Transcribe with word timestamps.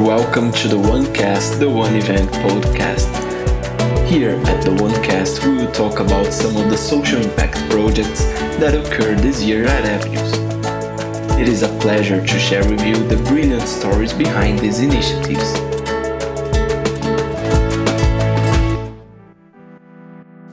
Welcome 0.00 0.52
to 0.52 0.68
the 0.68 0.76
OneCast, 0.76 1.58
the 1.58 1.70
One 1.70 1.94
Event 1.94 2.30
podcast. 2.30 3.08
Here 4.06 4.32
at 4.44 4.62
the 4.62 4.70
OneCast, 4.72 5.42
we 5.42 5.56
will 5.56 5.72
talk 5.72 6.00
about 6.00 6.34
some 6.34 6.54
of 6.58 6.68
the 6.68 6.76
social 6.76 7.18
impact 7.22 7.56
projects 7.70 8.22
that 8.60 8.74
occurred 8.74 9.20
this 9.20 9.42
year 9.42 9.64
at 9.64 9.86
Avenues. 9.86 10.34
It 11.40 11.48
is 11.48 11.62
a 11.62 11.68
pleasure 11.78 12.20
to 12.20 12.38
share 12.38 12.68
with 12.68 12.84
you 12.84 12.94
the 12.94 13.16
brilliant 13.24 13.66
stories 13.66 14.12
behind 14.12 14.58
these 14.58 14.80
initiatives. 14.80 15.54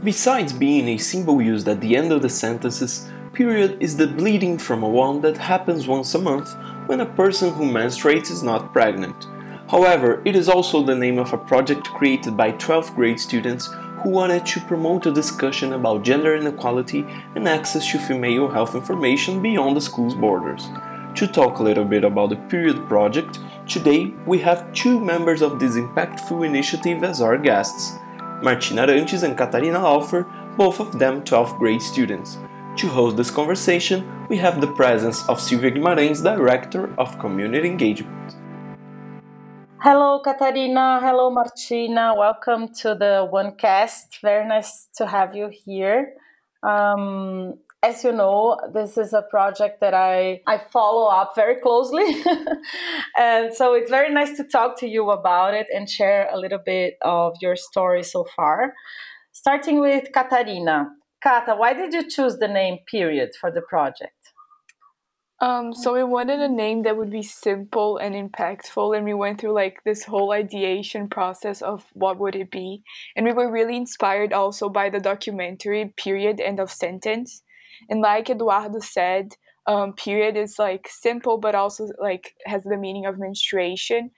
Besides 0.06 0.54
being 0.54 0.88
a 0.88 0.98
symbol 0.98 1.42
used 1.42 1.68
at 1.68 1.82
the 1.82 1.98
end 1.98 2.14
of 2.14 2.22
the 2.22 2.30
sentences, 2.30 3.10
period 3.34 3.76
is 3.82 3.98
the 3.98 4.08
bleeding 4.08 4.58
from 4.58 4.84
a 4.84 4.90
wound 4.90 5.22
that 5.24 5.36
happens 5.36 5.86
once 5.86 6.16
a 6.16 6.20
month 6.20 6.56
when 6.88 7.02
a 7.02 7.06
person 7.06 7.54
who 7.54 7.66
menstruates 7.66 8.32
is 8.32 8.42
not 8.42 8.72
pregnant. 8.72 9.33
However, 9.74 10.22
it 10.24 10.36
is 10.36 10.50
also 10.50 10.84
the 10.84 10.94
name 10.94 11.18
of 11.18 11.34
a 11.34 11.38
project 11.38 11.88
created 11.88 12.38
by 12.38 12.52
12th 12.52 12.94
grade 12.94 13.20
students 13.20 13.72
who 14.04 14.12
wanted 14.12 14.46
to 14.46 14.60
promote 14.60 15.08
a 15.08 15.12
discussion 15.12 15.74
about 15.74 16.04
gender 16.04 16.36
inequality 16.36 17.04
and 17.34 17.48
access 17.48 17.90
to 17.90 17.98
female 17.98 18.48
health 18.48 18.76
information 18.76 19.42
beyond 19.42 19.76
the 19.76 19.82
school's 19.82 20.14
borders. 20.14 20.68
To 21.16 21.26
talk 21.26 21.58
a 21.58 21.64
little 21.64 21.86
bit 21.86 22.04
about 22.04 22.30
the 22.30 22.36
Period 22.36 22.88
project, 22.88 23.40
today 23.68 24.14
we 24.28 24.38
have 24.42 24.72
two 24.74 25.00
members 25.00 25.42
of 25.42 25.60
this 25.60 25.74
impactful 25.74 26.46
initiative 26.46 27.04
as 27.04 27.20
our 27.20 27.40
guests. 27.40 27.98
Martina 28.44 28.86
Arantes 28.86 29.24
and 29.24 29.36
Catarina 29.36 29.80
Laufer, 29.80 30.28
both 30.56 30.80
of 30.80 31.00
them 31.00 31.24
12th 31.24 31.58
grade 31.58 31.82
students. 31.82 32.38
To 32.78 32.88
host 32.90 33.18
this 33.18 33.32
conversation, 33.32 34.28
we 34.30 34.38
have 34.38 34.62
the 34.62 34.72
presence 34.76 35.28
of 35.28 35.42
Silvia 35.42 35.72
Guimarães, 35.72 36.22
Director 36.24 36.94
of 37.00 37.18
Community 37.18 37.68
Engagement. 37.68 38.13
Hello, 39.84 40.22
Katarina. 40.22 41.02
Hello, 41.02 41.30
Martina. 41.30 42.14
Welcome 42.18 42.70
to 42.76 42.96
the 42.96 43.28
OneCast. 43.30 44.22
Very 44.22 44.48
nice 44.48 44.88
to 44.96 45.06
have 45.06 45.36
you 45.36 45.50
here. 45.52 46.14
Um, 46.66 47.56
as 47.84 48.02
you 48.06 48.14
know, 48.14 48.58
this 48.74 48.98
is 48.98 49.12
a 49.12 49.24
project 49.24 49.82
that 49.82 49.94
I, 49.94 50.40
I 50.48 50.58
follow 50.58 51.08
up 51.08 51.34
very 51.36 51.60
closely. 51.60 52.06
and 53.20 53.54
so 53.54 53.74
it's 53.74 53.90
very 53.90 54.10
nice 54.10 54.38
to 54.38 54.46
talk 54.46 54.80
to 54.80 54.88
you 54.88 55.12
about 55.12 55.54
it 55.54 55.68
and 55.76 55.90
share 55.90 56.30
a 56.32 56.40
little 56.40 56.62
bit 56.66 56.94
of 57.02 57.34
your 57.42 57.58
story 57.58 58.04
so 58.04 58.26
far. 58.38 58.74
Starting 59.34 59.82
with 59.82 60.14
Katarina. 60.14 60.86
Kata, 61.22 61.56
why 61.58 61.74
did 61.74 61.94
you 61.94 62.10
choose 62.10 62.38
the 62.38 62.48
name 62.48 62.78
period 62.90 63.32
for 63.38 63.52
the 63.52 63.62
project? 63.62 64.23
Um, 65.44 65.74
so 65.74 65.94
we 65.94 66.06
wanted 66.06 66.40
a 66.40 66.48
name 66.48 66.84
that 66.84 66.96
would 66.96 67.10
be 67.12 67.22
simple 67.22 67.98
and 67.98 68.16
impactful, 68.16 68.96
and 68.96 69.04
we 69.04 69.14
went 69.14 69.42
through 69.42 69.52
like 69.52 69.84
this 69.84 70.06
whole 70.06 70.32
ideation 70.32 71.10
process 71.10 71.62
of 71.62 71.84
what 71.92 72.18
would 72.18 72.34
it 72.34 72.50
be, 72.50 72.82
and 73.18 73.26
we 73.26 73.34
were 73.34 73.52
really 73.52 73.76
inspired 73.76 74.32
also 74.32 74.70
by 74.70 74.90
the 74.90 75.02
documentary 75.02 75.94
"Period 75.98 76.40
End 76.40 76.62
of 76.62 76.72
Sentence," 76.72 77.44
and 77.90 78.00
like 78.00 78.30
Eduardo 78.30 78.80
said, 78.80 79.34
um, 79.68 79.92
period 79.92 80.38
is 80.38 80.58
like 80.58 80.88
simple 80.90 81.38
but 81.38 81.56
also 81.56 81.90
like 82.00 82.36
has 82.46 82.64
the 82.64 82.78
meaning 82.78 83.06
of 83.06 83.20
menstruation. 83.20 84.12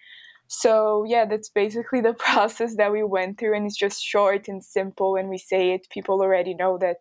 So 0.48 1.06
yeah, 1.08 1.26
that's 1.26 1.50
basically 1.50 2.02
the 2.02 2.14
process 2.28 2.76
that 2.78 2.92
we 2.92 3.04
went 3.04 3.40
through, 3.40 3.56
and 3.56 3.66
it's 3.66 3.78
just 3.78 4.04
short 4.04 4.48
and 4.48 4.64
simple. 4.64 5.14
When 5.14 5.30
we 5.30 5.38
say 5.38 5.72
it, 5.72 5.88
people 5.90 6.22
already 6.22 6.54
know 6.54 6.78
that 6.80 6.98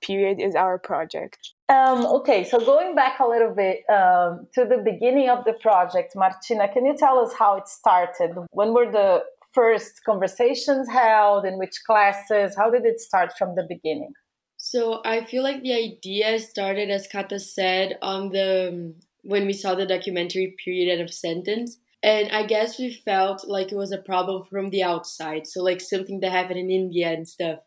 period 0.00 0.40
is 0.40 0.54
our 0.54 0.78
project. 0.78 1.52
Um, 1.68 2.06
okay, 2.06 2.44
so 2.44 2.58
going 2.58 2.94
back 2.94 3.18
a 3.18 3.26
little 3.26 3.54
bit 3.54 3.78
um, 3.90 4.46
to 4.54 4.64
the 4.64 4.80
beginning 4.84 5.28
of 5.28 5.44
the 5.44 5.54
project, 5.54 6.14
Martina, 6.14 6.72
can 6.72 6.86
you 6.86 6.96
tell 6.96 7.18
us 7.18 7.32
how 7.36 7.56
it 7.56 7.68
started? 7.68 8.36
When 8.50 8.72
were 8.72 8.90
the 8.90 9.24
first 9.52 10.02
conversations 10.04 10.88
held? 10.88 11.44
In 11.44 11.58
which 11.58 11.76
classes? 11.86 12.54
How 12.56 12.70
did 12.70 12.84
it 12.84 13.00
start 13.00 13.32
from 13.36 13.56
the 13.56 13.66
beginning? 13.68 14.12
So 14.56 15.00
I 15.04 15.24
feel 15.24 15.42
like 15.42 15.62
the 15.62 15.74
idea 15.74 16.38
started, 16.40 16.90
as 16.90 17.06
Kata 17.06 17.38
said, 17.38 17.98
on 18.00 18.30
the 18.30 18.94
when 19.22 19.44
we 19.46 19.52
saw 19.52 19.74
the 19.74 19.86
documentary 19.86 20.54
"Period 20.64 20.92
End 20.92 21.02
of 21.02 21.12
Sentence." 21.12 21.78
And 22.06 22.30
I 22.30 22.44
guess 22.44 22.78
we 22.78 22.92
felt 23.04 23.48
like 23.48 23.72
it 23.72 23.76
was 23.76 23.90
a 23.90 23.98
problem 23.98 24.44
from 24.44 24.70
the 24.70 24.84
outside. 24.84 25.44
So, 25.44 25.60
like 25.60 25.80
something 25.80 26.20
that 26.20 26.30
happened 26.30 26.60
in 26.60 26.70
India 26.70 27.10
and 27.12 27.26
stuff. 27.26 27.58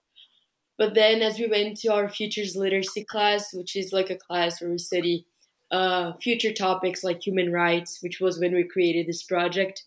But 0.78 0.94
then, 0.94 1.22
as 1.22 1.38
we 1.38 1.48
went 1.48 1.78
to 1.82 1.90
our 1.90 2.08
futures 2.08 2.56
literacy 2.56 3.04
class, 3.04 3.54
which 3.54 3.76
is 3.76 3.92
like 3.92 4.10
a 4.10 4.16
class 4.16 4.62
where 4.62 4.72
we 4.72 4.78
study 4.78 5.26
uh, 5.72 6.14
future 6.22 6.54
topics 6.54 7.04
like 7.04 7.22
human 7.22 7.52
rights, 7.52 8.00
which 8.02 8.22
was 8.22 8.40
when 8.40 8.54
we 8.54 8.64
created 8.64 9.08
this 9.08 9.24
project, 9.24 9.84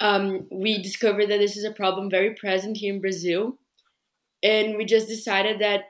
um, 0.00 0.48
we 0.50 0.82
discovered 0.82 1.26
that 1.26 1.38
this 1.38 1.56
is 1.56 1.64
a 1.64 1.70
problem 1.70 2.10
very 2.10 2.34
present 2.34 2.76
here 2.76 2.92
in 2.92 3.00
Brazil. 3.00 3.56
And 4.42 4.78
we 4.78 4.84
just 4.84 5.06
decided 5.06 5.60
that 5.60 5.84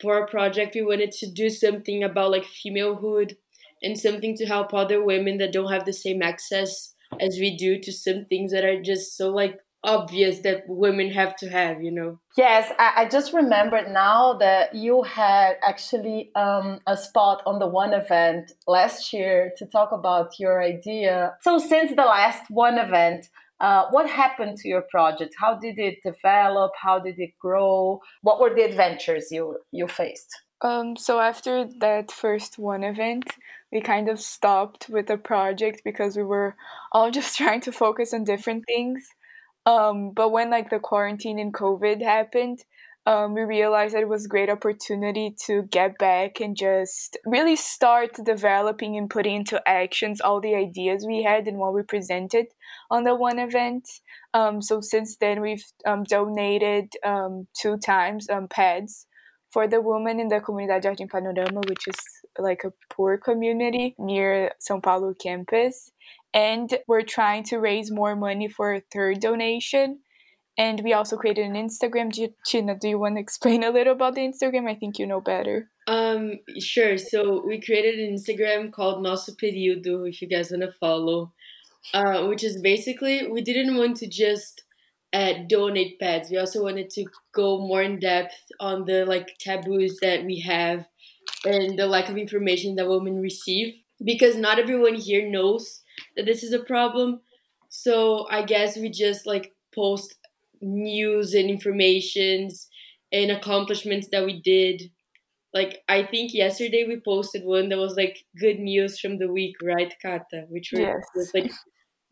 for 0.00 0.20
our 0.20 0.26
project, 0.26 0.74
we 0.74 0.82
wanted 0.82 1.12
to 1.12 1.30
do 1.30 1.50
something 1.50 2.02
about 2.02 2.32
like 2.32 2.46
femalehood 2.66 3.36
and 3.80 3.96
something 3.96 4.36
to 4.38 4.46
help 4.46 4.74
other 4.74 5.04
women 5.04 5.38
that 5.38 5.52
don't 5.52 5.70
have 5.70 5.84
the 5.84 5.92
same 5.92 6.20
access 6.20 6.91
as 7.20 7.38
we 7.38 7.56
do 7.56 7.78
to 7.80 7.92
some 7.92 8.24
things 8.26 8.52
that 8.52 8.64
are 8.64 8.80
just 8.82 9.16
so 9.16 9.30
like 9.30 9.58
obvious 9.84 10.40
that 10.40 10.62
women 10.68 11.10
have 11.10 11.34
to 11.36 11.48
have, 11.48 11.82
you 11.82 11.90
know? 11.90 12.20
Yes, 12.36 12.72
I, 12.78 13.02
I 13.02 13.08
just 13.08 13.32
remembered 13.32 13.90
now 13.90 14.34
that 14.34 14.74
you 14.74 15.02
had 15.02 15.56
actually 15.66 16.30
um, 16.34 16.80
a 16.86 16.96
spot 16.96 17.42
on 17.46 17.58
the 17.58 17.66
one 17.66 17.92
event 17.92 18.52
last 18.66 19.12
year 19.12 19.52
to 19.58 19.66
talk 19.66 19.90
about 19.92 20.38
your 20.38 20.62
idea. 20.62 21.34
So, 21.40 21.58
since 21.58 21.90
the 21.90 22.04
last 22.04 22.44
one 22.48 22.78
event, 22.78 23.28
uh, 23.60 23.84
what 23.90 24.08
happened 24.08 24.56
to 24.58 24.68
your 24.68 24.82
project? 24.82 25.34
How 25.38 25.56
did 25.56 25.78
it 25.78 25.98
develop? 26.04 26.72
How 26.80 26.98
did 26.98 27.18
it 27.18 27.30
grow? 27.40 28.00
What 28.22 28.40
were 28.40 28.54
the 28.54 28.62
adventures 28.62 29.28
you 29.30 29.58
you 29.70 29.86
faced? 29.86 30.30
Um, 30.62 30.96
so 30.96 31.20
after 31.20 31.66
that 31.80 32.12
first 32.12 32.58
one 32.58 32.84
event, 32.84 33.24
we 33.72 33.80
kind 33.80 34.08
of 34.08 34.20
stopped 34.20 34.88
with 34.88 35.06
the 35.08 35.16
project 35.16 35.82
because 35.84 36.16
we 36.16 36.22
were 36.22 36.56
all 36.92 37.10
just 37.18 37.36
trying 37.36 37.60
to 37.62 37.72
focus 37.72 38.14
on 38.14 38.24
different 38.24 38.64
things. 38.66 39.08
Um, 39.66 40.10
but 40.12 40.30
when 40.30 40.50
like 40.50 40.70
the 40.70 40.78
quarantine 40.78 41.38
and 41.38 41.52
COVID 41.52 42.02
happened, 42.02 42.64
um, 43.04 43.34
we 43.34 43.40
realized 43.40 43.94
that 43.94 44.02
it 44.02 44.08
was 44.08 44.26
a 44.26 44.28
great 44.28 44.48
opportunity 44.48 45.34
to 45.46 45.62
get 45.62 45.98
back 45.98 46.40
and 46.40 46.56
just 46.56 47.16
really 47.26 47.56
start 47.56 48.10
developing 48.24 48.96
and 48.96 49.10
putting 49.10 49.36
into 49.36 49.60
actions 49.68 50.20
all 50.20 50.40
the 50.40 50.54
ideas 50.54 51.04
we 51.04 51.24
had 51.24 51.48
and 51.48 51.58
what 51.58 51.74
we 51.74 51.82
presented 51.82 52.46
on 52.92 53.02
the 53.02 53.16
one 53.16 53.40
event. 53.40 53.88
Um, 54.34 54.62
so 54.62 54.80
since 54.80 55.16
then, 55.16 55.40
we've 55.40 55.64
um, 55.84 56.04
donated 56.04 56.92
um, 57.04 57.48
two 57.60 57.76
times 57.76 58.30
um, 58.30 58.46
pads 58.46 59.06
for 59.52 59.68
the 59.68 59.80
women 59.80 60.18
in 60.18 60.28
the 60.28 60.40
Comunidade 60.40 60.82
Jardim 60.82 61.10
Panorama, 61.10 61.60
which 61.68 61.86
is 61.86 61.96
like 62.38 62.64
a 62.64 62.72
poor 62.90 63.18
community 63.18 63.94
near 63.98 64.52
São 64.60 64.82
Paulo 64.82 65.14
campus. 65.14 65.90
And 66.32 66.70
we're 66.88 67.02
trying 67.02 67.44
to 67.44 67.58
raise 67.58 67.90
more 67.90 68.16
money 68.16 68.48
for 68.48 68.74
a 68.74 68.82
third 68.92 69.20
donation. 69.20 70.00
And 70.56 70.80
we 70.82 70.92
also 70.92 71.16
created 71.16 71.46
an 71.46 71.54
instagram. 71.54 72.10
Gina, 72.46 72.76
do 72.78 72.88
you 72.88 72.98
want 72.98 73.16
to 73.16 73.20
explain 73.20 73.62
a 73.62 73.70
little 73.70 73.94
about 73.94 74.14
the 74.14 74.22
instagram? 74.22 74.68
I 74.68 74.74
think 74.74 74.98
you 74.98 75.06
know 75.06 75.20
better. 75.20 75.70
Um 75.86 76.38
sure. 76.58 76.96
So 76.96 77.42
we 77.46 77.60
created 77.60 77.98
an 77.98 78.16
instagram 78.16 78.72
called 78.72 79.04
nosso 79.04 79.36
período 79.36 80.08
if 80.08 80.22
you 80.22 80.28
guys 80.28 80.50
want 80.50 80.62
to 80.62 80.72
follow. 80.72 81.32
Uh, 81.92 82.26
which 82.28 82.44
is 82.44 82.62
basically 82.62 83.26
we 83.26 83.42
didn't 83.42 83.76
want 83.76 83.96
to 83.96 84.06
just 84.06 84.62
uh, 85.12 85.34
donate 85.48 85.98
pads 86.00 86.30
we 86.30 86.38
also 86.38 86.62
wanted 86.62 86.88
to 86.88 87.04
go 87.34 87.58
more 87.58 87.82
in 87.82 87.98
depth 87.98 88.34
on 88.60 88.84
the 88.86 89.04
like 89.04 89.36
taboos 89.38 89.98
that 90.00 90.24
we 90.24 90.40
have 90.40 90.86
and 91.44 91.78
the 91.78 91.86
lack 91.86 92.08
of 92.08 92.16
information 92.16 92.76
that 92.76 92.88
women 92.88 93.20
receive 93.20 93.74
because 94.04 94.36
not 94.36 94.58
everyone 94.58 94.94
here 94.94 95.28
knows 95.28 95.82
that 96.16 96.26
this 96.26 96.42
is 96.42 96.52
a 96.52 96.58
problem. 96.58 97.20
So 97.68 98.26
I 98.30 98.42
guess 98.42 98.76
we 98.76 98.90
just 98.90 99.26
like 99.26 99.52
post 99.74 100.14
news 100.60 101.34
and 101.34 101.50
informations 101.50 102.68
and 103.12 103.30
accomplishments 103.30 104.08
that 104.12 104.24
we 104.24 104.40
did. 104.40 104.90
Like 105.54 105.82
I 105.88 106.04
think 106.04 106.32
yesterday 106.32 106.84
we 106.86 107.00
posted 107.00 107.44
one 107.44 107.68
that 107.68 107.78
was 107.78 107.96
like 107.96 108.24
good 108.38 108.58
news 108.58 108.98
from 108.98 109.18
the 109.18 109.30
week, 109.30 109.56
right, 109.62 109.92
Kata? 110.00 110.46
Which 110.48 110.72
were 110.72 110.80
yes. 110.80 111.30
like 111.34 111.52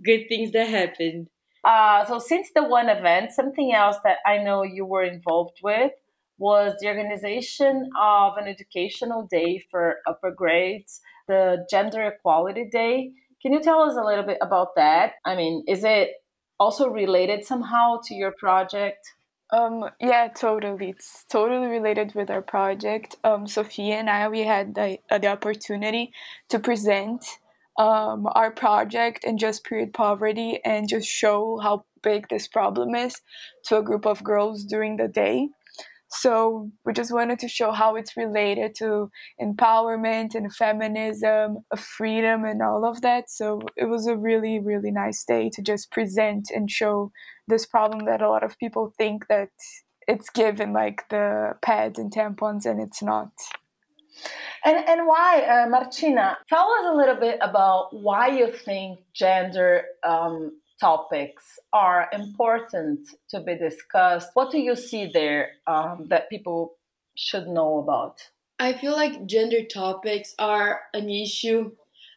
good 0.05 0.26
things 0.29 0.53
that 0.53 0.69
happened. 0.69 1.29
Uh, 1.65 2.05
so 2.07 2.19
since 2.19 2.51
the 2.55 2.62
one 2.62 2.89
event, 2.89 3.33
something 3.33 3.75
else 3.75 3.97
that 4.05 4.19
I 4.27 4.39
know 4.39 4.62
you 4.62 4.85
were 4.85 5.05
involved 5.05 5.61
with 5.62 5.93
was 6.39 6.75
the 6.81 6.89
organization 6.89 7.91
of 8.01 8.39
an 8.39 8.49
educational 8.49 9.29
day 9.31 9.62
for 9.71 9.97
upper 10.07 10.31
grades, 10.31 11.01
the 11.29 11.67
Gender 11.71 12.03
Equality 12.05 12.69
Day. 12.71 13.12
Can 13.43 13.53
you 13.53 13.62
tell 13.62 13.83
us 13.83 13.97
a 13.97 14.05
little 14.05 14.25
bit 14.25 14.39
about 14.41 14.69
that? 14.77 15.12
I 15.25 15.37
mean, 15.37 15.65
is 15.69 15.85
it 15.85 16.11
also 16.59 16.89
related 16.89 17.45
somehow 17.45 18.01
to 18.05 18.15
your 18.15 18.33
project? 18.33 19.15
Um, 19.53 19.91
yeah, 20.01 20.29
totally. 20.29 20.91
It's 20.91 21.25
totally 21.29 21.67
related 21.67 22.15
with 22.15 22.31
our 22.31 22.43
project. 22.43 23.17
Um, 23.25 23.47
Sophia 23.47 23.97
and 23.97 24.09
I, 24.09 24.29
we 24.29 24.41
had 24.41 24.75
the, 24.75 24.99
uh, 25.11 25.19
the 25.19 25.29
opportunity 25.29 26.13
to 26.49 26.59
present 26.59 27.25
um, 27.78 28.26
our 28.32 28.50
project 28.50 29.25
and 29.25 29.38
just 29.38 29.64
period 29.64 29.93
poverty 29.93 30.61
and 30.64 30.88
just 30.88 31.08
show 31.08 31.58
how 31.62 31.84
big 32.02 32.28
this 32.28 32.49
problem 32.49 32.94
is 32.94 33.20
to 33.67 33.78
a 33.78 33.82
group 33.82 34.06
of 34.06 34.25
girls 34.25 34.64
during 34.64 34.96
the 34.96 35.08
day. 35.08 35.49
So 36.12 36.70
we 36.84 36.93
just 36.93 37.12
wanted 37.12 37.38
to 37.38 37.49
show 37.49 37.70
how 37.70 37.94
it's 37.94 38.17
related 38.17 38.75
to 38.78 39.11
empowerment 39.40 40.34
and 40.34 40.52
feminism, 40.52 41.58
freedom, 41.76 42.44
and 42.44 42.61
all 42.62 42.84
of 42.84 43.00
that. 43.02 43.31
So 43.31 43.61
it 43.76 43.84
was 43.84 44.08
a 44.08 44.17
really, 44.17 44.58
really 44.58 44.90
nice 44.90 45.25
day 45.25 45.50
to 45.55 45.62
just 45.62 45.93
present 45.93 46.49
and 46.52 46.69
show 46.69 47.12
this 47.46 47.64
problem 47.64 48.06
that 48.06 48.22
a 48.22 48.28
lot 48.28 48.43
of 48.43 48.58
people 48.58 48.93
think 48.99 49.28
that 49.28 49.50
it's 50.08 50.31
given, 50.31 50.72
like 50.72 51.08
the 51.11 51.52
pads 51.62 51.96
and 51.96 52.12
tampons, 52.12 52.67
and 52.67 52.81
it's 52.82 53.02
not. 53.02 53.31
And 54.65 54.77
and 54.89 55.07
why, 55.07 55.43
uh, 55.43 55.69
Martina? 55.69 56.39
Tell 56.49 56.71
us 56.71 56.87
a 56.93 56.95
little 56.95 57.17
bit 57.17 57.39
about 57.41 57.89
why 57.93 58.29
you 58.29 58.51
think 58.51 59.01
gender 59.15 59.85
um, 60.05 60.61
topics 60.81 61.59
are 61.73 62.09
important 62.12 63.09
to 63.31 63.41
be 63.41 63.57
discussed. 63.57 64.31
What 64.35 64.51
do 64.51 64.59
you 64.59 64.77
see 64.77 65.11
there 65.12 65.53
um, 65.67 66.07
that 66.09 66.31
people 66.31 66.75
should 67.17 67.47
know 67.47 67.79
about? 67.79 68.21
I 68.59 68.75
feel 68.75 68.93
like 68.93 69.27
gender 69.27 69.65
topics 69.65 70.35
are 70.39 70.81
an 70.93 71.09
issue. 71.09 71.73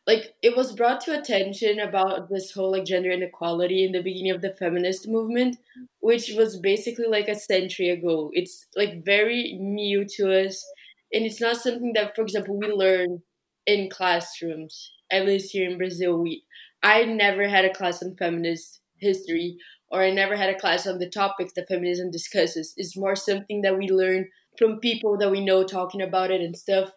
Like 0.06 0.34
it 0.42 0.58
was 0.58 0.74
brought 0.74 1.00
to 1.02 1.18
attention 1.18 1.80
about 1.80 2.30
this 2.30 2.52
whole 2.52 2.72
like 2.72 2.84
gender 2.84 3.12
inequality 3.12 3.86
in 3.86 3.94
the 3.94 4.02
beginning 4.02 4.32
of 4.32 4.42
the 4.42 4.54
feminist 4.54 5.08
movement, 5.08 5.58
which 6.02 6.32
was 6.36 6.58
basically 6.58 7.08
like 7.08 7.30
a 7.30 7.36
century 7.36 7.90
ago. 7.90 8.30
It's 8.34 8.68
like 8.76 9.06
very 9.06 9.54
new 9.54 10.04
to 10.18 10.46
us 10.46 10.66
and 11.14 11.26
it's 11.26 11.42
not 11.42 11.58
something 11.58 11.94
that, 11.94 12.16
for 12.16 12.22
example, 12.22 12.58
we 12.58 12.68
learn 12.68 13.22
in 13.66 13.90
classrooms. 13.90 14.92
At 15.12 15.26
least 15.26 15.52
here 15.52 15.70
in 15.70 15.78
Brazil, 15.78 16.18
we 16.18 16.44
I 16.82 17.04
never 17.06 17.48
had 17.48 17.66
a 17.66 17.74
class 17.74 18.04
on 18.04 18.16
feminist 18.18 18.82
history, 18.98 19.58
or 19.90 20.02
I 20.02 20.12
never 20.12 20.36
had 20.36 20.50
a 20.50 20.60
class 20.60 20.88
on 20.88 21.00
the 21.00 21.10
topics 21.10 21.54
that 21.56 21.68
feminism 21.68 22.12
discusses. 22.12 22.74
It's 22.78 22.98
more 22.98 23.16
something 23.16 23.62
that 23.62 23.78
we 23.78 23.90
learn 23.90 24.28
from 24.58 24.80
people 24.80 25.18
that 25.18 25.32
we 25.32 25.44
know 25.44 25.64
talking 25.64 26.02
about 26.02 26.32
it 26.32 26.42
and 26.42 26.58
stuff. 26.58 26.92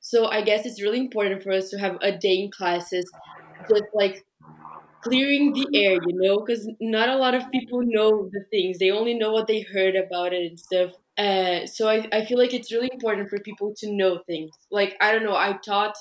So 0.00 0.26
I 0.26 0.42
guess 0.42 0.64
it's 0.64 0.82
really 0.82 1.00
important 1.00 1.42
for 1.42 1.52
us 1.52 1.70
to 1.70 1.78
have 1.78 1.98
a 2.00 2.12
day 2.12 2.38
in 2.38 2.50
classes, 2.50 3.10
just 3.68 3.84
like 3.94 4.24
clearing 5.02 5.52
the 5.52 5.66
air, 5.74 5.94
you 5.94 6.14
know, 6.14 6.40
because 6.40 6.68
not 6.80 7.08
a 7.08 7.16
lot 7.16 7.34
of 7.34 7.50
people 7.50 7.80
know 7.82 8.28
the 8.32 8.44
things. 8.50 8.78
They 8.78 8.90
only 8.90 9.14
know 9.14 9.32
what 9.32 9.46
they 9.46 9.60
heard 9.60 9.96
about 9.96 10.32
it 10.32 10.46
and 10.46 10.58
stuff. 10.58 10.92
Uh, 11.18 11.66
so 11.66 11.88
I, 11.88 12.06
I 12.12 12.24
feel 12.24 12.38
like 12.38 12.54
it's 12.54 12.72
really 12.72 12.90
important 12.92 13.28
for 13.28 13.38
people 13.40 13.74
to 13.78 13.92
know 13.92 14.20
things. 14.26 14.52
Like, 14.70 14.96
I 15.00 15.12
don't 15.12 15.24
know, 15.24 15.36
I 15.36 15.58
taught 15.64 15.94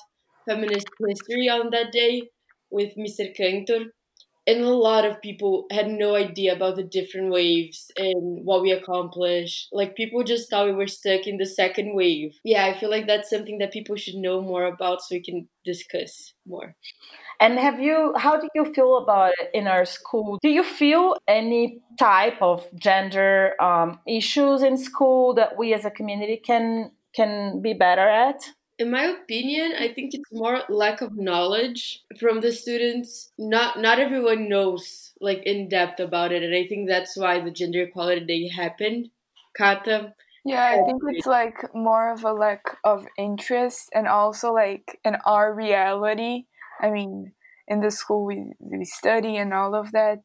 feminist 0.47 0.87
history 1.07 1.49
on 1.49 1.71
that 1.71 1.91
day 1.91 2.29
with 2.69 2.95
Mr. 2.97 3.33
Cantor, 3.35 3.85
and 4.47 4.63
a 4.63 4.69
lot 4.69 5.03
of 5.03 5.21
people 5.21 5.65
had 5.71 5.89
no 5.89 6.15
idea 6.15 6.55
about 6.55 6.77
the 6.77 6.83
different 6.83 7.31
waves 7.31 7.91
and 7.97 8.45
what 8.45 8.61
we 8.61 8.71
accomplished. 8.71 9.67
Like, 9.73 9.97
people 9.97 10.23
just 10.23 10.49
thought 10.49 10.67
we 10.67 10.73
were 10.73 10.87
stuck 10.87 11.27
in 11.27 11.37
the 11.37 11.45
second 11.45 11.93
wave. 11.95 12.39
Yeah, 12.45 12.65
I 12.65 12.79
feel 12.79 12.89
like 12.89 13.07
that's 13.07 13.29
something 13.29 13.57
that 13.57 13.73
people 13.73 13.97
should 13.97 14.15
know 14.15 14.41
more 14.41 14.63
about 14.63 15.01
so 15.01 15.15
we 15.15 15.21
can 15.21 15.49
discuss 15.65 16.33
more. 16.47 16.75
And 17.39 17.59
have 17.59 17.79
you, 17.79 18.13
how 18.17 18.39
do 18.39 18.47
you 18.55 18.73
feel 18.73 18.97
about 18.97 19.33
it 19.39 19.51
in 19.53 19.67
our 19.67 19.85
school? 19.85 20.39
Do 20.41 20.49
you 20.49 20.63
feel 20.63 21.17
any 21.27 21.81
type 21.99 22.41
of 22.41 22.65
gender 22.79 23.61
um, 23.61 23.99
issues 24.07 24.63
in 24.63 24.77
school 24.77 25.33
that 25.35 25.57
we 25.57 25.73
as 25.73 25.85
a 25.85 25.91
community 25.91 26.37
can 26.37 26.91
can 27.13 27.61
be 27.61 27.73
better 27.73 28.07
at? 28.07 28.41
In 28.79 28.91
my 28.91 29.05
opinion, 29.05 29.73
I 29.77 29.91
think 29.93 30.13
it's 30.13 30.31
more 30.31 30.61
lack 30.69 31.01
of 31.01 31.17
knowledge 31.17 32.03
from 32.19 32.41
the 32.41 32.51
students. 32.51 33.31
Not 33.37 33.79
not 33.79 33.99
everyone 33.99 34.49
knows 34.49 35.13
like 35.19 35.43
in 35.43 35.67
depth 35.67 35.99
about 35.99 36.31
it, 36.31 36.43
and 36.43 36.53
I 36.55 36.67
think 36.67 36.87
that's 36.87 37.17
why 37.17 37.39
the 37.39 37.51
gender 37.51 37.83
equality 37.83 38.25
day 38.25 38.47
happened. 38.49 39.09
Kata, 39.57 40.13
yeah, 40.45 40.77
I 40.79 40.85
think 40.85 41.01
it's 41.07 41.25
like 41.25 41.73
more 41.73 42.11
of 42.13 42.23
a 42.23 42.31
lack 42.31 42.77
of 42.83 43.07
interest 43.17 43.89
and 43.93 44.07
also 44.07 44.53
like 44.53 44.99
in 45.03 45.15
our 45.25 45.53
reality 45.53 46.45
I 46.79 46.91
mean, 46.91 47.33
in 47.67 47.81
the 47.81 47.91
school 47.91 48.25
we, 48.25 48.51
we 48.59 48.85
study 48.85 49.37
and 49.37 49.53
all 49.53 49.73
of 49.75 49.91
that. 49.91 50.19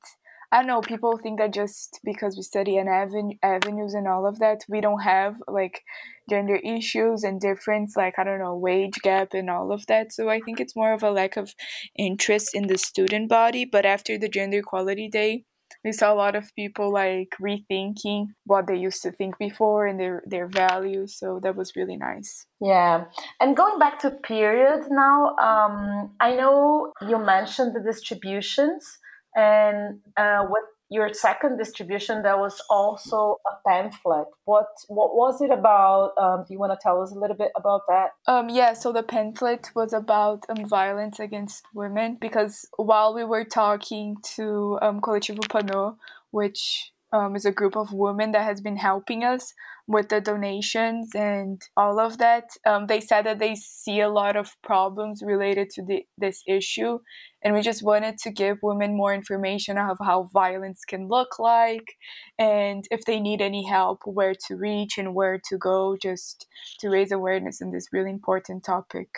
I 0.53 0.59
don't 0.59 0.67
know, 0.67 0.83
people 0.83 1.17
think 1.17 1.39
that 1.39 1.55
just 1.55 1.99
because 2.05 2.37
we 2.37 2.43
study 2.43 2.77
an 2.77 2.87
aven- 2.87 3.39
avenues 3.43 3.95
and 3.95 4.07
all 4.07 4.27
of 4.27 4.39
that, 4.41 4.61
we 4.69 4.83
don't 4.83 5.01
have 5.01 5.37
like 5.49 5.81
gender 6.29 6.57
issues 6.57 7.25
and 7.25 7.41
difference, 7.41 7.97
like, 7.97 8.19
I 8.19 8.25
don't 8.25 8.39
know, 8.39 8.55
wage 8.55 8.99
gap 9.03 9.33
and 9.33 9.49
all 9.49 9.73
of 9.73 9.87
that. 9.87 10.13
So 10.13 10.29
I 10.29 10.41
think 10.41 10.61
it's 10.61 10.77
more 10.77 10.93
of 10.93 11.03
a 11.03 11.11
lack 11.11 11.39
of 11.39 11.55
interest 11.97 12.55
in 12.55 12.67
the 12.67 12.77
student 12.77 13.31
body. 13.31 13.65
But 13.65 13.87
after 13.87 14.19
the 14.19 14.29
Gender 14.29 14.59
Equality 14.59 15.09
Day, 15.09 15.47
we 15.85 15.93
saw 15.93 16.13
a 16.13 16.15
lot 16.15 16.37
of 16.37 16.55
people 16.55 16.93
like 16.93 17.31
rethinking 17.41 18.27
what 18.45 18.67
they 18.67 18.77
used 18.77 19.03
to 19.03 19.11
think 19.11 19.39
before 19.39 19.87
and 19.87 19.99
their 19.99 20.23
their 20.27 20.47
values 20.47 21.17
so 21.19 21.41
that 21.43 21.57
was 21.57 21.73
really 21.77 21.97
nice 21.97 22.47
yeah 22.61 23.05
and 23.41 23.57
going 23.57 23.79
back 23.79 23.99
to 23.99 24.11
period 24.11 24.85
now 24.91 25.35
um, 25.37 26.11
i 26.21 26.35
know 26.37 26.93
you 27.09 27.19
mentioned 27.19 27.75
the 27.75 27.81
distributions 27.81 28.99
and 29.37 30.00
uh, 30.17 30.44
with 30.49 30.64
your 30.90 31.12
second 31.14 31.56
distribution 31.56 32.23
there 32.23 32.37
was 32.37 32.61
also 32.69 33.38
a 33.50 33.69
pamphlet. 33.69 34.26
What 34.44 34.67
what 34.88 35.14
was 35.17 35.40
it 35.40 35.50
about? 35.50 36.12
Um, 36.20 36.44
do 36.46 36.52
you 36.52 36.61
want 36.61 36.73
to 36.73 36.79
tell 36.82 37.00
us 37.02 37.12
a 37.12 37.19
little 37.19 37.37
bit 37.37 37.50
about 37.56 37.82
that? 37.88 38.11
Um, 38.26 38.49
yeah 38.50 38.75
so 38.75 38.93
the 38.93 39.02
pamphlet 39.02 39.70
was 39.75 39.93
about 39.93 40.44
um, 40.49 40.67
violence 40.67 41.19
against 41.19 41.64
women 41.75 42.19
because 42.20 42.69
while 42.76 43.14
we 43.14 43.25
were 43.25 43.44
talking 43.44 44.17
to 44.37 44.79
um, 44.82 45.00
coletivo 45.00 45.40
pano 45.49 45.96
which 46.31 46.93
um, 47.12 47.37
is 47.37 47.44
a 47.44 47.53
group 47.53 47.76
of 47.76 47.93
women 47.93 48.32
that 48.32 48.44
has 48.44 48.61
been 48.61 48.76
helping 48.76 49.25
us 49.25 49.53
with 49.87 50.09
the 50.09 50.20
donations 50.20 51.11
and 51.14 51.61
all 51.76 51.99
of 51.99 52.19
that. 52.19 52.44
Um, 52.64 52.87
they 52.87 53.00
said 53.00 53.26
that 53.26 53.38
they 53.38 53.55
see 53.55 54.00
a 54.00 54.09
lot 54.09 54.37
of 54.37 54.56
problems 54.62 55.23
related 55.25 55.70
to 55.70 55.85
the, 55.85 56.06
this 56.17 56.43
issue, 56.49 57.00
and 57.43 57.55
we 57.55 57.61
just 57.61 57.82
wanted 57.82 58.19
to 58.19 58.31
give 58.31 58.59
women 58.62 58.97
more 58.97 59.12
information 59.12 59.76
of 59.76 59.99
how 60.00 60.31
violence 60.32 60.85
can 60.87 61.09
look 61.09 61.38
like, 61.38 61.97
and 62.38 62.85
if 62.91 63.05
they 63.05 63.20
need 63.20 63.41
any 63.41 63.67
help, 63.67 64.00
where 64.05 64.35
to 64.47 64.56
reach 64.56 64.99
and 64.99 65.15
where 65.15 65.41
to 65.49 65.58
go, 65.58 65.97
just 66.00 66.47
to 66.81 66.88
raise 66.88 67.12
awareness 67.12 67.61
in 67.61 67.73
this 67.73 67.88
really 67.93 68.11
important 68.11 68.65
topic. 68.65 69.08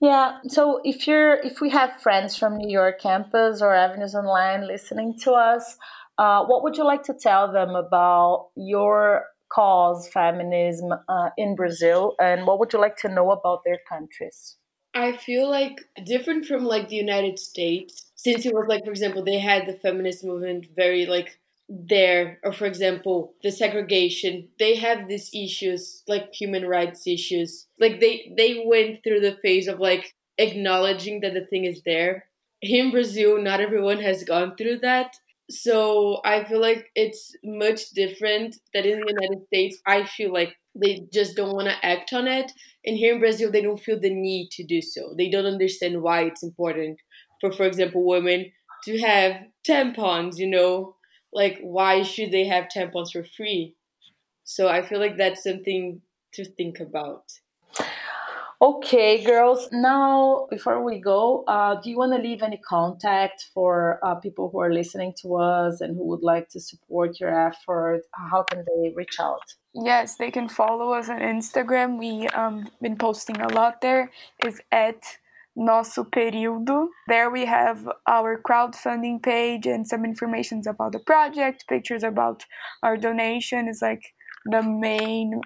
Yeah. 0.00 0.38
So 0.48 0.80
if 0.84 1.06
you're 1.06 1.34
if 1.36 1.60
we 1.62 1.70
have 1.70 2.00
friends 2.02 2.36
from 2.36 2.58
New 2.58 2.68
York 2.68 3.00
campus 3.00 3.62
or 3.62 3.74
Avenues 3.74 4.14
Online 4.14 4.66
listening 4.66 5.16
to 5.20 5.32
us, 5.32 5.76
uh, 6.18 6.44
what 6.44 6.62
would 6.62 6.76
you 6.76 6.84
like 6.84 7.02
to 7.04 7.14
tell 7.14 7.52
them 7.52 7.70
about 7.70 8.48
your 8.56 9.26
cause, 9.52 10.08
feminism 10.08 10.92
uh, 11.08 11.30
in 11.36 11.54
Brazil, 11.54 12.14
and 12.18 12.46
what 12.46 12.58
would 12.58 12.72
you 12.72 12.80
like 12.80 12.96
to 12.98 13.08
know 13.08 13.30
about 13.30 13.62
their 13.64 13.78
countries? 13.88 14.56
I 14.94 15.16
feel 15.16 15.50
like 15.50 15.80
different 16.04 16.46
from 16.46 16.64
like 16.64 16.88
the 16.88 16.96
United 16.96 17.38
States, 17.38 18.12
since 18.14 18.46
it 18.46 18.54
was 18.54 18.66
like, 18.68 18.84
for 18.84 18.90
example, 18.90 19.24
they 19.24 19.38
had 19.38 19.66
the 19.66 19.74
feminist 19.74 20.24
movement 20.24 20.66
very 20.76 21.06
like 21.06 21.38
there, 21.68 22.38
or 22.44 22.52
for 22.52 22.66
example, 22.66 23.34
the 23.42 23.50
segregation. 23.50 24.48
They 24.58 24.76
have 24.76 25.08
these 25.08 25.30
issues 25.34 26.02
like 26.06 26.32
human 26.32 26.66
rights 26.66 27.06
issues. 27.06 27.66
Like 27.80 28.00
they 28.00 28.32
they 28.36 28.62
went 28.64 29.02
through 29.02 29.20
the 29.20 29.36
phase 29.42 29.66
of 29.66 29.80
like 29.80 30.14
acknowledging 30.38 31.20
that 31.20 31.34
the 31.34 31.46
thing 31.46 31.64
is 31.64 31.82
there. 31.84 32.26
In 32.62 32.92
Brazil, 32.92 33.42
not 33.42 33.60
everyone 33.60 34.00
has 34.00 34.24
gone 34.24 34.56
through 34.56 34.78
that 34.78 35.16
so 35.50 36.20
I 36.24 36.44
feel 36.44 36.60
like 36.60 36.90
it's 36.94 37.34
much 37.44 37.90
different 37.90 38.56
that 38.72 38.86
in 38.86 39.00
the 39.00 39.14
United 39.18 39.46
States, 39.46 39.78
I 39.86 40.04
feel 40.04 40.32
like 40.32 40.54
they 40.74 41.06
just 41.12 41.36
don't 41.36 41.54
want 41.54 41.68
to 41.68 41.86
act 41.86 42.12
on 42.12 42.26
it. 42.26 42.50
And 42.84 42.96
here 42.96 43.14
in 43.14 43.20
Brazil, 43.20 43.50
they 43.50 43.62
don't 43.62 43.80
feel 43.80 44.00
the 44.00 44.12
need 44.12 44.50
to 44.52 44.64
do 44.64 44.80
so. 44.82 45.14
They 45.16 45.28
don't 45.30 45.46
understand 45.46 46.02
why 46.02 46.22
it's 46.24 46.42
important 46.42 46.98
for, 47.40 47.52
for 47.52 47.66
example, 47.66 48.04
women 48.04 48.50
to 48.84 48.98
have 49.00 49.36
tampons, 49.68 50.38
you 50.38 50.46
know? 50.48 50.96
Like, 51.32 51.58
why 51.60 52.02
should 52.02 52.30
they 52.30 52.44
have 52.46 52.68
tampons 52.74 53.12
for 53.12 53.24
free? 53.36 53.74
So 54.44 54.68
I 54.68 54.82
feel 54.82 55.00
like 55.00 55.16
that's 55.18 55.42
something 55.42 56.02
to 56.34 56.44
think 56.44 56.80
about. 56.80 57.24
Okay, 58.60 59.22
girls. 59.24 59.68
Now, 59.72 60.46
before 60.50 60.82
we 60.82 61.00
go, 61.00 61.44
uh, 61.46 61.80
do 61.80 61.90
you 61.90 61.98
want 61.98 62.12
to 62.12 62.18
leave 62.18 62.42
any 62.42 62.56
contact 62.56 63.46
for 63.52 63.98
uh, 64.02 64.14
people 64.14 64.48
who 64.50 64.60
are 64.60 64.72
listening 64.72 65.12
to 65.22 65.36
us 65.36 65.80
and 65.80 65.96
who 65.96 66.04
would 66.06 66.22
like 66.22 66.48
to 66.50 66.60
support 66.60 67.20
your 67.20 67.48
effort? 67.48 68.02
How 68.14 68.42
can 68.44 68.64
they 68.64 68.92
reach 68.94 69.18
out? 69.20 69.42
Yes, 69.74 70.16
they 70.16 70.30
can 70.30 70.48
follow 70.48 70.92
us 70.92 71.08
on 71.08 71.18
Instagram. 71.18 71.98
We 71.98 72.28
um 72.28 72.68
been 72.80 72.96
posting 72.96 73.40
a 73.40 73.48
lot 73.48 73.80
there. 73.80 74.12
Is 74.44 74.60
at 74.70 75.02
nosso 75.56 76.04
período. 76.04 76.88
There 77.08 77.30
we 77.30 77.44
have 77.46 77.88
our 78.08 78.40
crowdfunding 78.40 79.22
page 79.22 79.66
and 79.66 79.86
some 79.86 80.04
information 80.04 80.62
about 80.66 80.92
the 80.92 80.98
project, 81.00 81.64
pictures 81.68 82.02
about 82.02 82.44
our 82.82 82.96
donation 82.96 83.68
is 83.68 83.80
like 83.82 84.14
the 84.46 84.62
main 84.62 85.40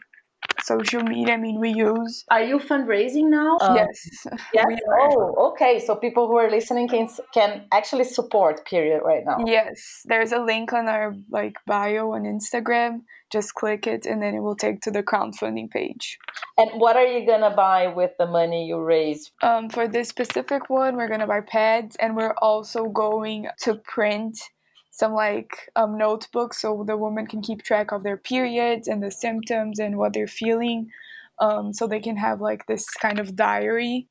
social 0.63 1.03
media. 1.03 1.35
I 1.35 1.37
mean, 1.37 1.61
we 1.61 1.71
use. 1.71 2.25
Are 2.31 2.43
you 2.43 2.59
fundraising 2.59 3.29
now? 3.29 3.59
Um, 3.61 3.77
yes. 3.77 4.27
Yes. 4.53 4.67
Oh, 5.01 5.51
okay. 5.51 5.79
So 5.79 5.95
people 5.97 6.27
who 6.29 6.37
are 6.37 6.51
listening 6.51 6.89
can 6.89 7.09
can 7.33 7.67
actually 7.73 8.05
support 8.05 8.65
Period 8.65 9.03
right 9.05 9.25
now. 9.25 9.39
Yes, 9.47 10.03
there's 10.05 10.33
a 10.33 10.41
link 10.41 10.73
on 10.73 10.89
our 10.89 11.15
like 11.31 11.57
bio 11.67 12.13
on 12.13 12.23
Instagram. 12.23 13.03
Just 13.31 13.55
click 13.55 13.87
it, 13.87 14.07
and 14.07 14.23
then 14.23 14.35
it 14.35 14.41
will 14.41 14.57
take 14.57 14.81
to 14.83 14.91
the 14.91 15.03
crowdfunding 15.03 15.71
page. 15.71 16.19
And 16.57 16.81
what 16.81 16.97
are 16.97 17.07
you 17.07 17.27
gonna 17.27 17.55
buy 17.55 17.87
with 17.89 18.13
the 18.19 18.27
money 18.27 18.67
you 18.67 18.81
raise? 18.81 19.31
Um, 19.43 19.69
for 19.69 19.87
this 19.87 20.09
specific 20.09 20.71
one, 20.71 20.97
we're 20.97 21.09
gonna 21.09 21.27
buy 21.27 21.43
pads, 21.43 21.97
and 21.97 22.17
we're 22.17 22.35
also 22.41 22.87
going 22.87 23.49
to 23.61 23.75
print 23.75 24.39
some 24.99 25.13
like 25.13 25.71
um, 25.77 25.97
notebooks 25.97 26.61
so 26.63 26.85
the 26.87 26.97
woman 26.97 27.27
can 27.27 27.41
keep 27.41 27.63
track 27.63 27.93
of 27.93 28.03
their 28.03 28.17
periods 28.17 28.89
and 28.89 29.03
the 29.03 29.11
symptoms 29.11 29.79
and 29.79 29.97
what 29.97 30.13
they're 30.13 30.27
feeling 30.27 30.91
um, 31.39 31.73
so 31.73 31.87
they 31.87 32.01
can 32.01 32.17
have 32.17 32.41
like 32.41 32.67
this 32.67 32.91
kind 32.91 33.21
of 33.21 33.37
diary. 33.37 34.09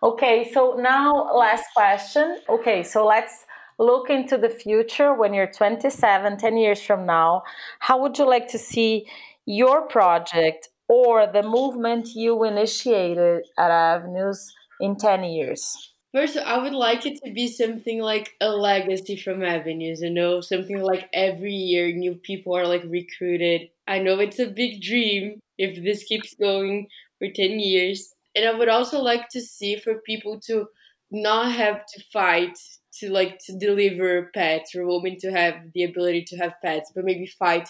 Okay 0.00 0.50
so 0.52 0.76
now 0.78 1.28
last 1.34 1.64
question. 1.74 2.38
Okay 2.48 2.84
so 2.84 3.04
let's 3.04 3.46
look 3.80 4.10
into 4.10 4.38
the 4.38 4.48
future 4.48 5.12
when 5.12 5.34
you're 5.34 5.50
27 5.50 6.36
10 6.36 6.56
years 6.56 6.80
from 6.80 7.04
now. 7.04 7.42
How 7.80 8.00
would 8.00 8.16
you 8.16 8.28
like 8.28 8.46
to 8.48 8.58
see 8.58 9.06
your 9.44 9.88
project 9.88 10.68
or 10.88 11.26
the 11.26 11.42
movement 11.42 12.14
you 12.14 12.44
initiated 12.44 13.42
at 13.58 13.70
avenues 13.70 14.54
in 14.80 14.96
10 14.96 15.24
years 15.24 15.92
First, 16.18 16.36
I 16.36 16.58
would 16.58 16.72
like 16.72 17.06
it 17.06 17.22
to 17.22 17.30
be 17.30 17.46
something 17.46 18.00
like 18.00 18.34
a 18.40 18.48
legacy 18.48 19.14
from 19.14 19.44
Avenues, 19.44 20.00
you 20.00 20.10
know, 20.10 20.40
something 20.40 20.82
like 20.82 21.08
every 21.12 21.54
year 21.54 21.92
new 21.92 22.16
people 22.16 22.56
are 22.56 22.66
like 22.66 22.82
recruited. 22.88 23.68
I 23.86 24.00
know 24.00 24.18
it's 24.18 24.40
a 24.40 24.50
big 24.50 24.82
dream 24.82 25.38
if 25.58 25.80
this 25.84 26.02
keeps 26.02 26.34
going 26.34 26.88
for 27.20 27.28
10 27.30 27.60
years. 27.60 28.16
And 28.34 28.48
I 28.48 28.58
would 28.58 28.68
also 28.68 29.00
like 29.00 29.28
to 29.28 29.40
see 29.40 29.76
for 29.76 30.00
people 30.00 30.40
to 30.46 30.66
not 31.12 31.52
have 31.52 31.86
to 31.86 32.02
fight 32.12 32.58
to 32.94 33.12
like 33.12 33.38
to 33.46 33.56
deliver 33.56 34.32
pets 34.34 34.74
or 34.74 34.88
women 34.88 35.18
to 35.18 35.30
have 35.30 35.54
the 35.72 35.84
ability 35.84 36.24
to 36.30 36.36
have 36.38 36.60
pets, 36.60 36.90
but 36.96 37.04
maybe 37.04 37.28
fight 37.28 37.68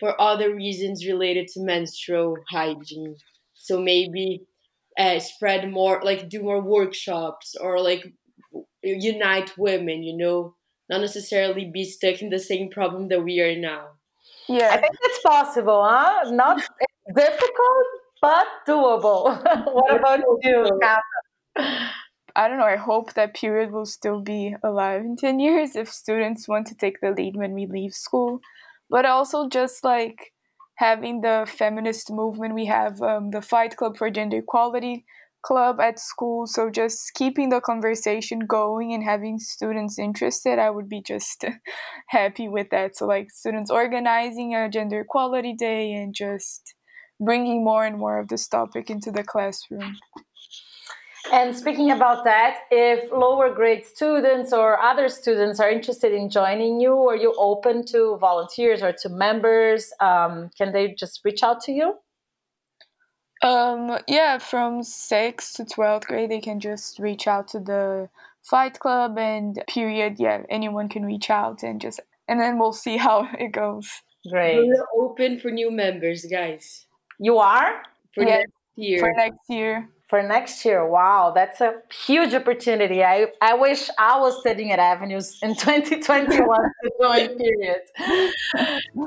for 0.00 0.18
other 0.18 0.54
reasons 0.54 1.06
related 1.06 1.46
to 1.48 1.60
menstrual 1.60 2.38
hygiene. 2.48 3.16
So 3.52 3.78
maybe 3.78 4.46
uh, 4.98 5.18
spread 5.18 5.70
more, 5.70 6.00
like 6.02 6.28
do 6.28 6.42
more 6.42 6.60
workshops 6.60 7.54
or 7.60 7.80
like 7.80 8.12
unite 8.82 9.56
women, 9.56 10.02
you 10.02 10.16
know, 10.16 10.54
not 10.88 11.00
necessarily 11.00 11.64
be 11.64 11.84
stuck 11.84 12.20
in 12.20 12.30
the 12.30 12.38
same 12.38 12.70
problem 12.70 13.08
that 13.08 13.22
we 13.22 13.40
are 13.40 13.58
now. 13.58 13.88
Yeah, 14.48 14.70
I 14.72 14.76
think 14.78 14.94
it's 15.02 15.20
possible, 15.20 15.82
huh? 15.84 16.30
Not 16.30 16.62
difficult, 17.14 17.86
but 18.20 18.46
doable. 18.68 19.42
what 19.72 19.96
about 19.96 20.20
you, 20.42 20.80
I 22.34 22.48
don't 22.48 22.58
know. 22.58 22.64
I 22.64 22.76
hope 22.76 23.12
that 23.12 23.34
period 23.34 23.72
will 23.72 23.86
still 23.86 24.20
be 24.20 24.56
alive 24.62 25.02
in 25.02 25.16
10 25.16 25.38
years 25.38 25.76
if 25.76 25.92
students 25.92 26.48
want 26.48 26.66
to 26.68 26.74
take 26.74 27.00
the 27.00 27.10
lead 27.10 27.36
when 27.36 27.52
we 27.52 27.66
leave 27.66 27.92
school. 27.92 28.40
But 28.88 29.04
also, 29.04 29.48
just 29.48 29.84
like 29.84 30.32
having 30.76 31.20
the 31.20 31.46
feminist 31.48 32.10
movement. 32.10 32.54
We 32.54 32.66
have 32.66 33.00
um, 33.02 33.30
the 33.30 33.42
Fight 33.42 33.76
Club 33.76 33.96
for 33.96 34.10
Gender 34.10 34.38
Equality 34.38 35.04
club 35.42 35.80
at 35.80 35.98
school. 35.98 36.46
So 36.46 36.70
just 36.70 37.12
keeping 37.14 37.50
the 37.50 37.60
conversation 37.60 38.40
going 38.40 38.92
and 38.94 39.04
having 39.04 39.38
students 39.38 39.98
interested, 39.98 40.58
I 40.58 40.70
would 40.70 40.88
be 40.88 41.02
just 41.02 41.44
happy 42.08 42.48
with 42.48 42.68
that. 42.70 42.96
So 42.96 43.06
like 43.06 43.30
students 43.30 43.70
organizing 43.70 44.54
a 44.54 44.68
gender 44.68 45.00
equality 45.00 45.54
day 45.54 45.92
and 45.92 46.14
just 46.14 46.74
bringing 47.20 47.64
more 47.64 47.84
and 47.84 47.98
more 47.98 48.18
of 48.18 48.28
this 48.28 48.48
topic 48.48 48.90
into 48.90 49.10
the 49.10 49.24
classroom. 49.24 49.96
And 51.30 51.56
speaking 51.56 51.92
about 51.92 52.24
that, 52.24 52.62
if 52.70 53.10
lower 53.12 53.54
grade 53.54 53.86
students 53.86 54.52
or 54.52 54.80
other 54.80 55.08
students 55.08 55.60
are 55.60 55.70
interested 55.70 56.12
in 56.12 56.28
joining 56.28 56.80
you, 56.80 56.94
are 57.08 57.16
you 57.16 57.34
open 57.38 57.84
to 57.86 58.16
volunteers 58.20 58.82
or 58.82 58.92
to 58.92 59.08
members? 59.08 59.92
Um, 60.00 60.50
can 60.58 60.72
they 60.72 60.94
just 60.94 61.20
reach 61.24 61.42
out 61.42 61.60
to 61.62 61.72
you? 61.72 61.94
Um, 63.42 63.98
yeah, 64.08 64.38
from 64.38 64.82
6th 64.82 65.54
to 65.56 65.64
12th 65.64 66.06
grade, 66.06 66.30
they 66.30 66.40
can 66.40 66.60
just 66.60 66.98
reach 66.98 67.26
out 67.26 67.48
to 67.48 67.60
the 67.60 68.08
Fight 68.42 68.78
Club 68.80 69.16
and 69.18 69.62
period. 69.68 70.16
Yeah, 70.18 70.42
anyone 70.48 70.88
can 70.88 71.04
reach 71.04 71.30
out 71.30 71.62
and 71.62 71.80
just, 71.80 72.00
and 72.28 72.40
then 72.40 72.58
we'll 72.58 72.72
see 72.72 72.96
how 72.96 73.28
it 73.38 73.52
goes. 73.52 73.88
Great. 74.28 74.56
We're 74.56 74.86
open 74.96 75.38
for 75.38 75.50
new 75.50 75.70
members, 75.70 76.24
guys. 76.24 76.86
You 77.18 77.38
are? 77.38 77.82
For 78.14 78.24
yeah, 78.24 78.38
next 78.38 78.52
year. 78.76 78.98
For 79.00 79.12
next 79.16 79.48
year 79.48 79.88
for 80.12 80.22
next 80.22 80.62
year. 80.66 80.86
Wow, 80.86 81.32
that's 81.34 81.62
a 81.62 81.72
huge 82.06 82.34
opportunity. 82.34 83.02
I, 83.02 83.28
I 83.40 83.54
wish 83.54 83.88
I 83.96 84.20
was 84.20 84.38
studying 84.40 84.70
at 84.70 84.78
Avenues 84.78 85.38
in 85.40 85.54
2021 85.64 86.36
to 86.36 86.90
join 87.00 87.38
period. 87.42 87.80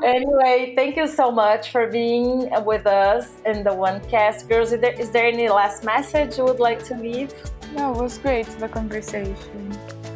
anyway, 0.03 0.73
thank 0.75 0.95
you 0.95 1.07
so 1.07 1.29
much 1.29 1.69
for 1.69 1.85
being 1.85 2.49
with 2.65 2.87
us 2.87 3.33
in 3.45 3.63
the 3.63 3.71
one 3.71 3.99
cast. 4.09 4.49
Girls, 4.49 4.71
is 4.73 4.81
there, 4.81 4.99
is 4.99 5.11
there 5.11 5.27
any 5.27 5.47
last 5.47 5.83
message 5.83 6.39
you 6.39 6.43
would 6.45 6.59
like 6.59 6.83
to 6.85 6.95
leave? 6.95 7.31
No, 7.75 7.93
it 7.93 8.01
was 8.01 8.17
great, 8.17 8.47
the 8.57 8.67
conversation. 8.67 9.61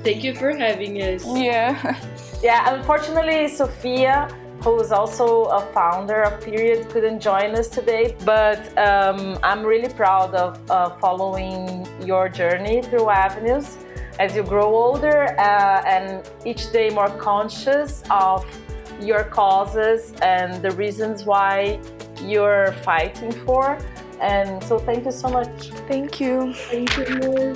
Thank 0.03 0.23
you 0.23 0.33
for 0.33 0.57
having 0.57 0.99
us. 1.03 1.23
Yeah. 1.27 1.99
yeah, 2.41 2.73
unfortunately, 2.73 3.47
Sophia 3.47 4.27
who 4.63 4.79
is 4.79 4.91
also 4.91 5.45
a 5.45 5.61
founder 5.73 6.21
of 6.21 6.41
Period, 6.41 6.89
couldn't 6.89 7.19
join 7.19 7.55
us 7.55 7.67
today. 7.67 8.15
But 8.25 8.77
um, 8.77 9.37
I'm 9.43 9.65
really 9.65 9.89
proud 9.89 10.35
of 10.35 10.59
uh, 10.69 10.89
following 10.97 11.87
your 12.05 12.29
journey 12.29 12.81
through 12.81 13.09
avenues 13.09 13.77
as 14.19 14.35
you 14.35 14.43
grow 14.43 14.75
older 14.75 15.39
uh, 15.39 15.81
and 15.85 16.29
each 16.45 16.71
day 16.71 16.89
more 16.89 17.09
conscious 17.09 18.03
of 18.11 18.45
your 18.99 19.23
causes 19.23 20.13
and 20.21 20.61
the 20.61 20.71
reasons 20.71 21.23
why 21.23 21.79
you're 22.21 22.73
fighting 22.83 23.31
for. 23.45 23.77
And 24.19 24.61
so, 24.63 24.77
thank 24.77 25.05
you 25.05 25.11
so 25.11 25.29
much. 25.29 25.69
Thank 25.87 26.19
you. 26.19 26.53
Thank 26.53 26.97
you. 26.97 27.55